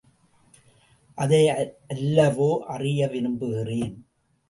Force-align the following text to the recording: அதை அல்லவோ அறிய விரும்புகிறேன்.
அதை 1.17 1.49
அல்லவோ 1.93 2.59
அறிய 2.59 3.07
விரும்புகிறேன். 3.07 3.95